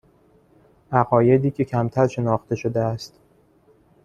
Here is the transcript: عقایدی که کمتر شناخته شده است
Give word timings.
عقایدی 0.91 1.51
که 1.51 1.65
کمتر 1.65 2.07
شناخته 2.07 2.55
شده 2.55 2.79
است 2.79 3.19